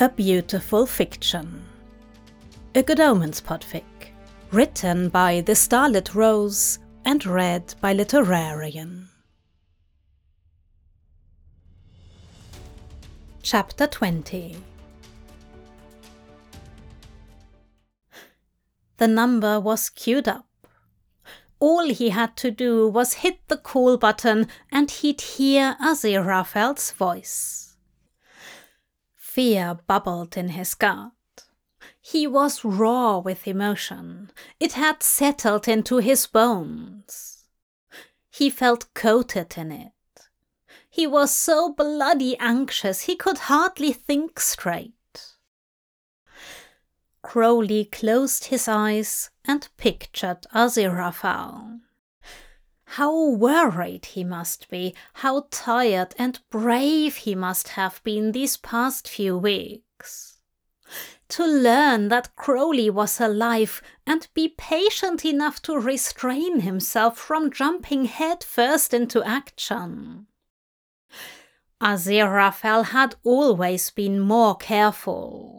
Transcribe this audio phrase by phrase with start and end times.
[0.00, 1.64] A Beautiful Fiction.
[2.76, 3.82] A Good Omens podfic.
[4.52, 9.08] Written by The Starlit Rose and read by Literarion.
[13.42, 14.58] Chapter 20
[18.98, 20.46] The number was queued up.
[21.58, 27.67] All he had to do was hit the call button and he'd hear Aziraphale's voice.
[29.28, 31.12] Fear bubbled in his gut.
[32.00, 34.30] He was raw with emotion.
[34.58, 37.44] It had settled into his bones.
[38.30, 39.92] He felt coated in it.
[40.88, 44.94] He was so bloody anxious he could hardly think straight.
[47.22, 51.80] Crowley closed his eyes and pictured Aziraphale.
[52.92, 59.06] How worried he must be, how tired and brave he must have been these past
[59.06, 60.40] few weeks.
[61.28, 68.06] To learn that Crowley was alive and be patient enough to restrain himself from jumping
[68.06, 70.26] headfirst into action.
[71.82, 75.57] Aziraphale had always been more careful.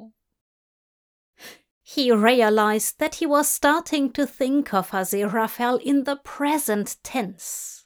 [1.92, 7.86] He realized that he was starting to think of Aziraphale in the present tense.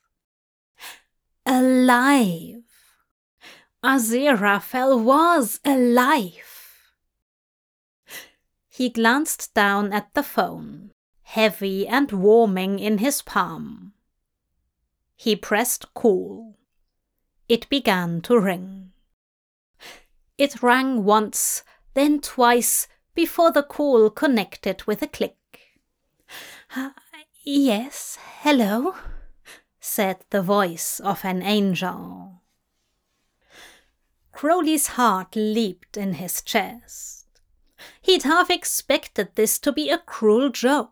[1.46, 2.64] Alive.
[3.82, 6.92] Aziraphale was alive.
[8.68, 13.94] He glanced down at the phone, heavy and warming in his palm.
[15.16, 16.58] He pressed call.
[17.48, 18.92] It began to ring.
[20.38, 25.38] It rang once, then twice, before the call connected with a click.
[26.76, 26.92] Uh,
[27.44, 28.96] yes, hello,
[29.80, 32.42] said the voice of an angel.
[34.32, 37.28] Crowley's heart leaped in his chest.
[38.02, 40.90] He'd half expected this to be a cruel joke.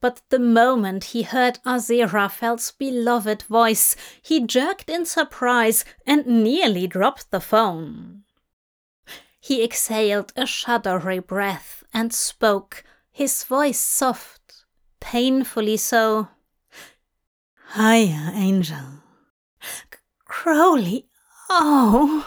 [0.00, 7.30] But the moment he heard Aziraphale's beloved voice, he jerked in surprise and nearly dropped
[7.30, 8.24] the phone.
[9.44, 14.64] He exhaled a shuddery breath and spoke, his voice soft,
[15.00, 16.28] painfully so.
[17.74, 19.02] Hiya, Angel.
[19.60, 21.08] C- Crowley,
[21.50, 22.24] oh.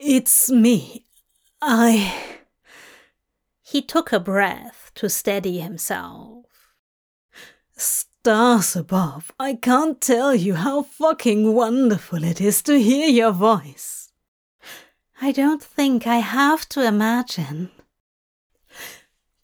[0.00, 1.06] It's me.
[1.62, 2.40] I.
[3.62, 6.46] He took a breath to steady himself.
[7.76, 13.99] Stars above, I can't tell you how fucking wonderful it is to hear your voice.
[15.22, 17.70] I don't think I have to imagine.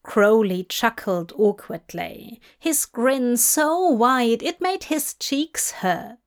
[0.01, 6.17] Crowley chuckled awkwardly, his grin so wide it made his cheeks hurt.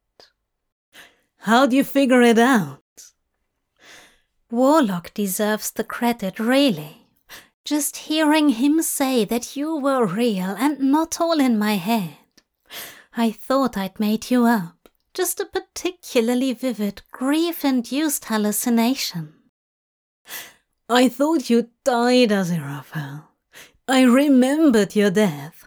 [1.38, 2.83] How'd you figure it out?
[4.50, 7.09] Warlock deserves the credit, really.
[7.65, 12.19] Just hearing him say that you were real and not all in my head.
[13.17, 14.88] I thought I'd made you up.
[15.12, 19.40] Just a particularly vivid, grief induced hallucination.
[20.88, 23.25] I thought you died, Aziraphale.
[23.86, 25.64] I remembered your death.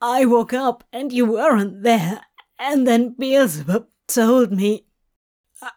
[0.00, 2.22] I woke up and you weren't there,
[2.58, 4.86] and then Beelzebub told me.
[5.60, 5.68] Uh,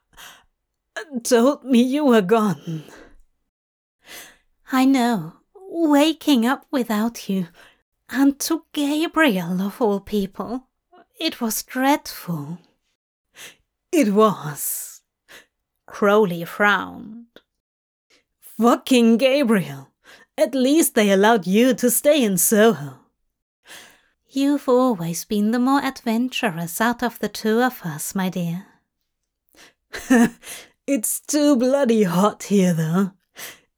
[1.24, 2.84] told me you were gone.
[4.72, 5.34] I know.
[5.56, 7.48] Waking up without you,
[8.10, 10.68] and to Gabriel of all people.
[11.20, 12.60] It was dreadful.
[13.92, 15.02] It was.
[15.86, 17.28] Crowley frowned.
[18.60, 19.90] Fucking Gabriel!
[20.38, 23.00] At least they allowed you to stay in Soho.
[24.30, 28.66] You've always been the more adventurous out of the two of us, my dear.
[30.88, 33.12] it's too bloody hot here, though.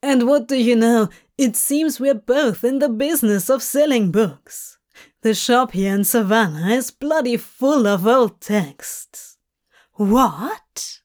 [0.02, 1.10] And what do you know?
[1.38, 4.78] It seems we're both in the business of selling books.
[5.22, 9.38] The shop here in Savannah is bloody full of old texts.
[9.94, 11.02] What?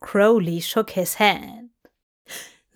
[0.00, 1.65] Crowley shook his head.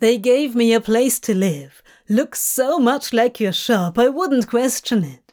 [0.00, 1.82] They gave me a place to live.
[2.08, 5.32] Looks so much like your shop, I wouldn't question it.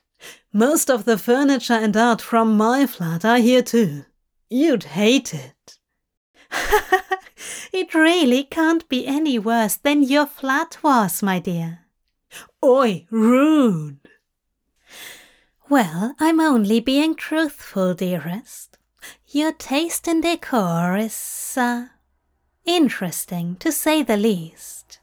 [0.54, 4.06] Most of the furniture and art from my flat are here too.
[4.50, 5.78] You'd hate it.
[7.74, 11.80] it really can't be any worse than your flat was, my dear.
[12.64, 14.00] Oi, rude.
[15.70, 18.78] Well, I'm only being truthful, dearest.
[19.28, 21.88] Your taste in decor is, uh,
[22.68, 25.00] Interesting, to say the least.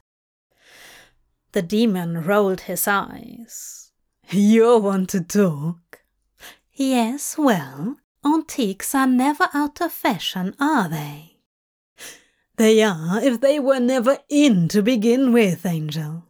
[1.53, 3.91] The demon rolled his eyes.
[4.29, 6.01] You want to talk?
[6.73, 11.37] Yes, well, antiques are never out of fashion, are they?
[12.57, 16.23] They are if they were never in to begin with, Angel.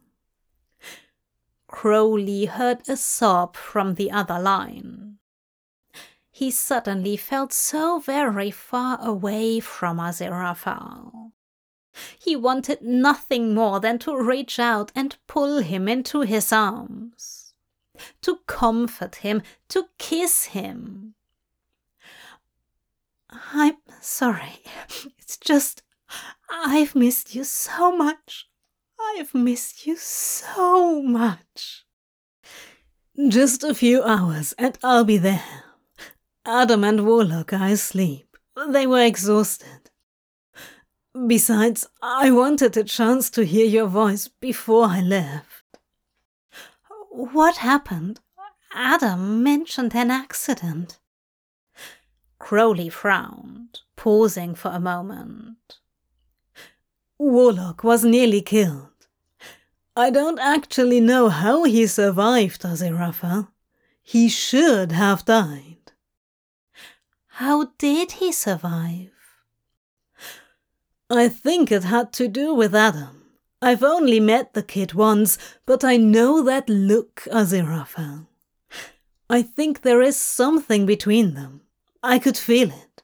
[1.67, 5.14] Crowley heard a sob from the other line.
[6.35, 11.31] He suddenly felt so very far away from Aziraphale.
[12.19, 17.53] He wanted nothing more than to reach out and pull him into his arms,
[18.23, 21.15] to comfort him, to kiss him.
[23.29, 24.61] I'm sorry.
[25.17, 25.83] It's just,
[26.49, 28.49] I've missed you so much.
[28.99, 31.85] I've missed you so much.
[33.29, 35.63] Just a few hours and I'll be there.
[36.45, 38.37] Adam and Warlock are asleep.
[38.69, 39.89] They were exhausted.
[41.27, 45.63] Besides, I wanted a chance to hear your voice before I left.
[47.09, 48.19] What happened?
[48.73, 50.99] Adam mentioned an accident.
[52.37, 55.79] Crowley frowned, pausing for a moment.
[57.17, 58.89] Warlock was nearly killed.
[59.95, 63.47] I don't actually know how he survived, Aziraphale.
[64.03, 65.74] He should have died.
[67.39, 69.11] How did he survive?
[71.09, 73.23] I think it had to do with Adam.
[73.61, 78.27] I've only met the kid once, but I know that look, Aziraphale.
[79.29, 81.59] I think there is something between them.
[82.01, 83.03] I could feel it.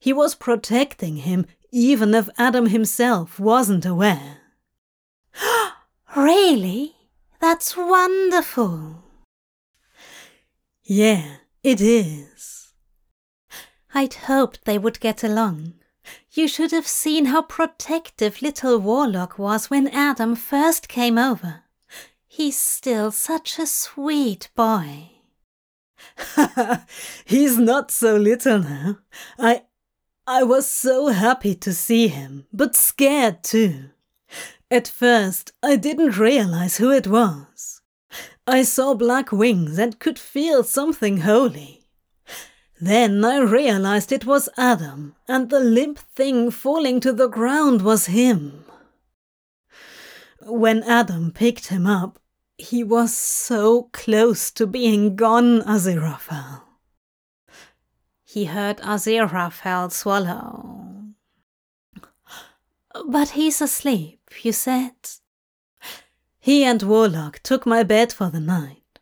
[0.00, 4.38] He was protecting him, even if Adam himself wasn't aware.
[6.16, 6.96] really?
[7.40, 9.04] That's wonderful.
[10.82, 12.59] Yeah, it is.
[13.94, 15.74] I'd hoped they would get along.
[16.32, 21.62] You should have seen how protective little Warlock was when Adam first came over.
[22.26, 25.10] He's still such a sweet boy.
[27.24, 28.98] He's not so little now.
[29.38, 29.62] I
[30.26, 33.90] I was so happy to see him, but scared too.
[34.70, 37.82] At first, I didn't realize who it was.
[38.46, 41.79] I saw black wings and could feel something holy.
[42.80, 48.06] Then I realized it was Adam, and the limp thing falling to the ground was
[48.06, 48.64] him.
[50.40, 52.18] When Adam picked him up,
[52.56, 56.62] he was so close to being gone, Aziraphale.
[58.24, 61.04] He heard Aziraphale swallow.
[63.06, 64.94] But he's asleep, you said.
[66.38, 69.00] He and Warlock took my bed for the night.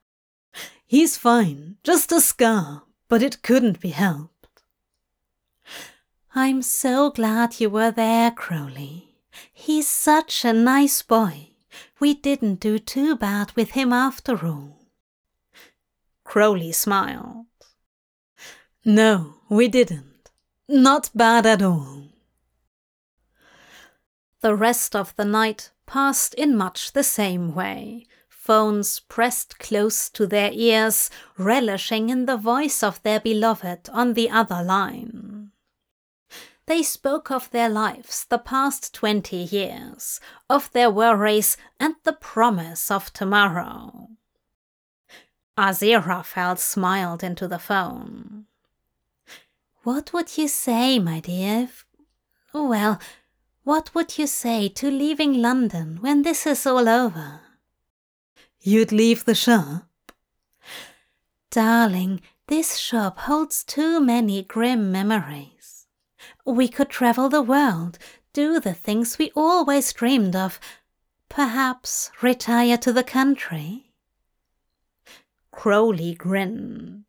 [0.85, 4.63] He's fine, just a scar, but it couldn't be helped.
[6.35, 9.17] I'm so glad you were there, Crowley.
[9.53, 11.51] He's such a nice boy.
[12.01, 14.87] We didn't do too bad with him after all.
[16.25, 17.47] Crowley smiled.
[18.85, 20.31] No, we didn't.
[20.69, 22.05] Not bad at all.
[24.41, 28.07] The rest of the night passed in much the same way,
[28.49, 34.31] phones pressed close to their ears, relishing in the voice of their beloved on the
[34.31, 35.51] other line.
[36.65, 40.19] They spoke of their lives the past twenty years,
[40.49, 44.09] of their worries and the promise of tomorrow.
[45.59, 48.47] Aziraphale smiled into the phone.
[49.83, 51.65] What would you say, my dear?
[51.65, 51.85] If,
[52.55, 52.99] well,
[53.65, 57.43] what would you say to leaving London when this is all over?
[58.61, 59.89] You'd leave the shop?
[61.51, 65.87] Darling, this shop holds too many grim memories.
[66.45, 67.99] We could travel the world,
[68.33, 70.59] do the things we always dreamed of,
[71.29, 73.93] perhaps retire to the country.
[75.53, 77.05] Crowley grinned.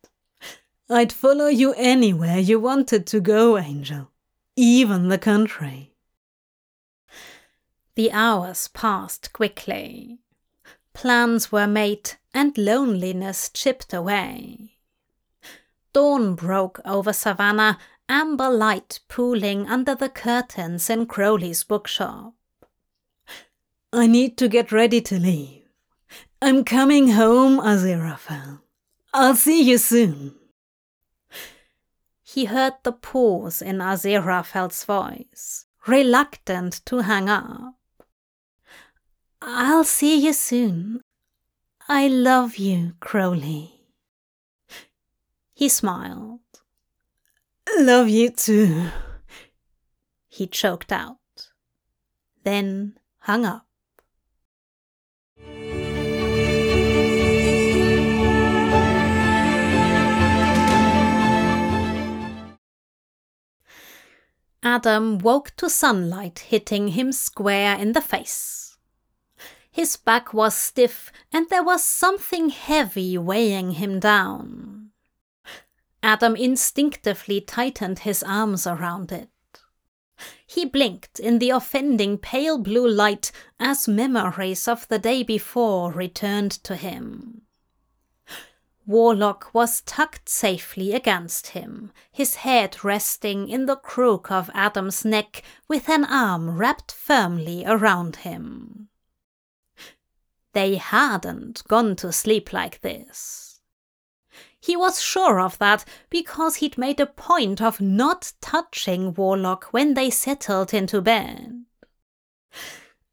[0.88, 4.10] I'd follow you anywhere you wanted to go, Angel,
[4.56, 5.94] even the country.
[7.94, 10.18] The hours passed quickly.
[10.92, 14.76] Plans were made and loneliness chipped away.
[15.92, 17.78] Dawn broke over Savannah
[18.08, 22.34] amber light pooling under the curtains in Crowley's bookshop.
[23.92, 25.64] I need to get ready to leave.
[26.42, 28.60] I'm coming home, Aziraphale.
[29.12, 30.34] I'll see you soon.
[32.22, 37.74] He heard the pause in Aziraphale's voice, reluctant to hang up.
[39.42, 41.00] I'll see you soon.
[41.88, 43.86] I love you, Crowley.
[45.54, 46.40] He smiled.
[47.78, 48.88] Love you too.
[50.28, 51.18] He choked out,
[52.44, 53.66] then hung up.
[64.62, 68.69] Adam woke to sunlight hitting him square in the face.
[69.70, 74.90] His back was stiff and there was something heavy weighing him down.
[76.02, 79.28] Adam instinctively tightened his arms around it.
[80.46, 86.52] He blinked in the offending pale blue light as memories of the day before returned
[86.64, 87.42] to him.
[88.86, 95.42] Warlock was tucked safely against him, his head resting in the crook of Adam's neck
[95.68, 98.89] with an arm wrapped firmly around him.
[100.52, 103.60] They hadn't gone to sleep like this.
[104.60, 109.94] He was sure of that because he'd made a point of not touching Warlock when
[109.94, 111.64] they settled into bed.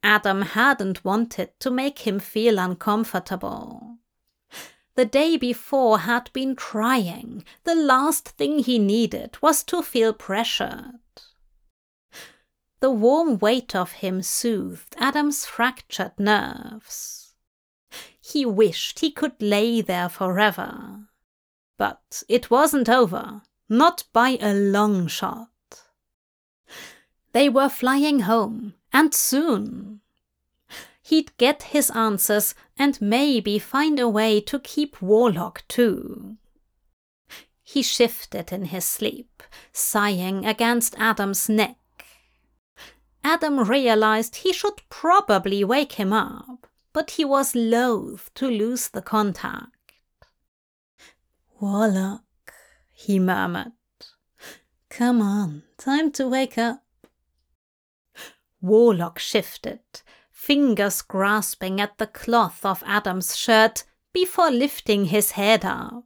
[0.03, 3.98] Adam hadn't wanted to make him feel uncomfortable.
[4.96, 7.46] The day before had been trying.
[7.63, 11.00] The last thing he needed was to feel pressured.
[12.79, 17.26] The warm weight of him soothed Adam's fractured nerves.
[18.29, 21.07] He wished he could lay there forever.
[21.77, 25.48] But it wasn't over, not by a long shot.
[27.31, 30.01] They were flying home, and soon
[31.01, 36.36] he'd get his answers and maybe find a way to keep Warlock too.
[37.63, 39.41] He shifted in his sleep,
[39.72, 41.77] sighing against Adam's neck.
[43.24, 49.03] Adam realized he should probably wake him up, but he was loath to lose the
[49.03, 49.93] contact.
[51.59, 52.23] Warlock,
[52.91, 53.73] he murmured.
[54.89, 56.81] Come on, time to wake up.
[58.61, 59.81] Warlock shifted,
[60.31, 66.05] fingers grasping at the cloth of Adam's shirt before lifting his head up.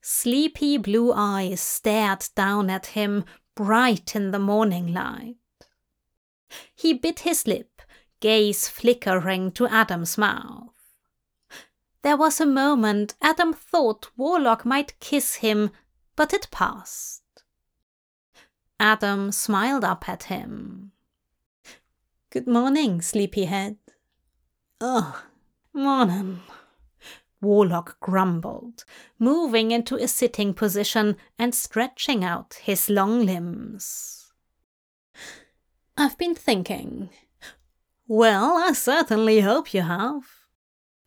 [0.00, 5.36] Sleepy blue eyes stared down at him, bright in the morning light.
[6.74, 7.75] He bit his lip,
[8.20, 10.72] gaze flickering to Adam's mouth.
[12.02, 15.70] There was a moment Adam thought Warlock might kiss him,
[16.14, 17.22] but it passed.
[18.78, 20.92] Adam smiled up at him.
[22.30, 23.76] Good morning, sleepyhead.
[24.80, 25.24] Oh,
[25.72, 26.40] morning.
[27.40, 28.84] Warlock grumbled,
[29.18, 34.32] moving into a sitting position and stretching out his long limbs.
[35.96, 37.10] I've been thinking.
[38.08, 40.22] Well, I certainly hope you have.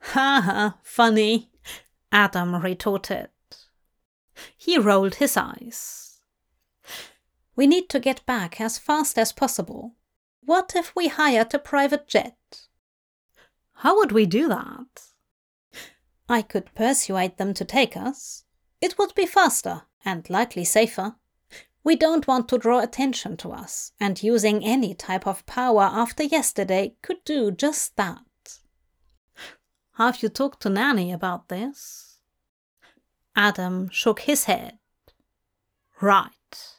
[0.01, 1.51] Ha ha, funny,
[2.11, 3.29] Adam retorted.
[4.57, 6.21] He rolled his eyes.
[7.55, 9.95] We need to get back as fast as possible.
[10.43, 12.67] What if we hired a private jet?
[13.73, 15.03] How would we do that?
[16.27, 18.43] I could persuade them to take us.
[18.81, 21.15] It would be faster and likely safer.
[21.89, 26.21] We don't want to draw attention to us, and using any type of power after
[26.21, 28.59] yesterday could do just that.
[29.93, 32.19] Have you talked to Nanny about this?
[33.35, 34.77] Adam shook his head.
[35.99, 36.77] Right.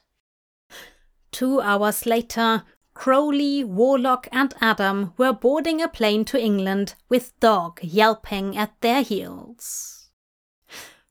[1.33, 2.63] Two hours later,
[2.95, 9.03] Crowley, Warlock, and Adam were boarding a plane to England with Dog yelping at their
[9.03, 10.13] heels.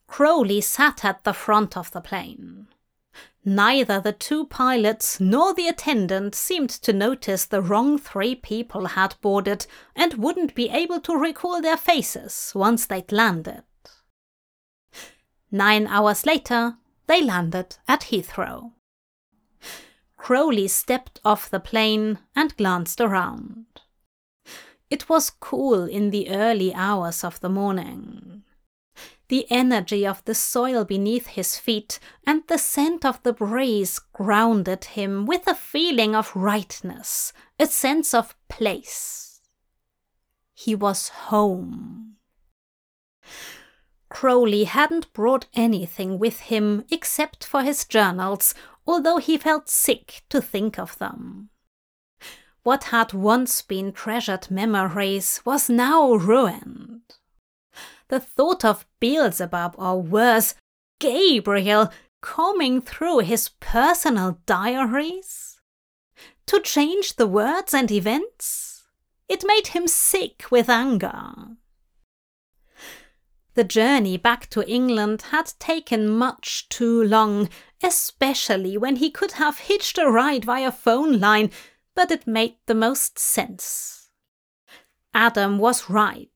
[0.08, 2.68] Crowley sat at the front of the plane.
[3.50, 9.16] Neither the two pilots nor the attendant seemed to notice the wrong three people had
[9.22, 9.66] boarded
[9.96, 13.64] and wouldn't be able to recall their faces once they'd landed.
[15.52, 16.78] Nine hours later,
[17.08, 18.74] they landed at Heathrow.
[20.16, 23.66] Crowley stepped off the plane and glanced around.
[24.92, 28.44] It was cool in the early hours of the morning.
[29.30, 34.86] The energy of the soil beneath his feet and the scent of the breeze grounded
[34.86, 39.42] him with a feeling of rightness, a sense of place.
[40.54, 42.16] He was home.
[44.10, 48.56] Crowley hadn't brought anything with him except for his journals
[48.88, 51.50] although he felt sick to think of them.
[52.64, 57.19] What had once been treasured memories was now ruined.
[58.10, 60.56] The thought of Beelzebub, or worse,
[61.00, 65.62] Gabriel, combing through his personal diaries?
[66.48, 68.84] To change the words and events?
[69.28, 71.34] It made him sick with anger.
[73.54, 77.50] The journey back to England had taken much too long,
[77.84, 81.52] especially when he could have hitched a ride via phone line,
[81.94, 84.10] but it made the most sense.
[85.14, 86.30] Adam was right.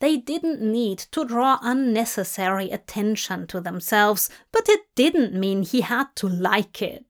[0.00, 6.16] They didn't need to draw unnecessary attention to themselves, but it didn't mean he had
[6.16, 7.04] to like it.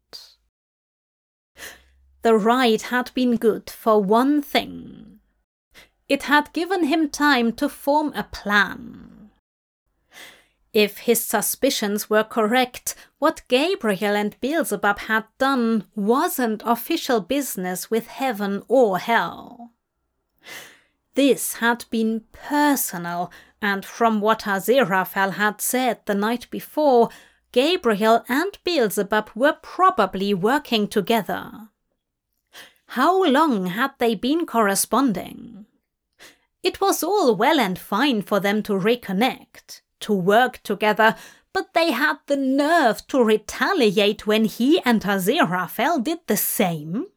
[2.22, 5.20] The ride had been good for one thing.
[6.08, 9.30] It had given him time to form a plan.
[10.72, 18.08] If his suspicions were correct, what Gabriel and Beelzebub had done wasn't official business with
[18.08, 19.72] heaven or hell.
[21.20, 27.10] This had been personal, and from what Aziraphale had said the night before,
[27.52, 31.68] Gabriel and Beelzebub were probably working together.
[32.96, 35.66] How long had they been corresponding?
[36.62, 41.16] It was all well and fine for them to reconnect, to work together,
[41.52, 47.08] but they had the nerve to retaliate when he and Aziraphale did the same.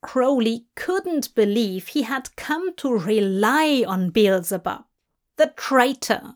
[0.00, 4.84] Crowley couldn't believe he had come to rely on Beelzebub,
[5.36, 6.34] the traitor.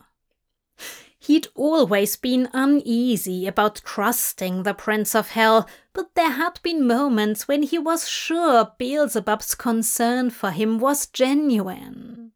[1.18, 7.46] He'd always been uneasy about trusting the Prince of Hell, but there had been moments
[7.46, 12.32] when he was sure Beelzebub's concern for him was genuine.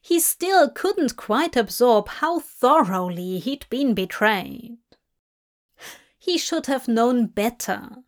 [0.00, 4.78] He still couldn't quite absorb how thoroughly he'd been betrayed.
[6.18, 7.98] He should have known better.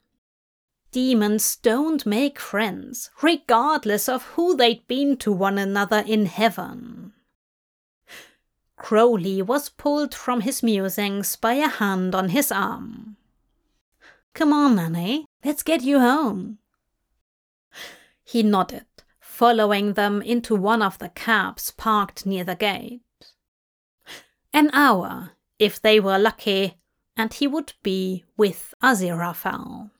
[0.96, 7.12] Demons don't make friends, regardless of who they'd been to one another in heaven.
[8.76, 13.18] Crowley was pulled from his musings by a hand on his arm.
[14.32, 16.60] Come on, Nanny, let's get you home.
[18.24, 18.86] He nodded,
[19.20, 23.02] following them into one of the cabs parked near the gate.
[24.50, 26.78] An hour, if they were lucky,
[27.18, 29.90] and he would be with Aziraphale.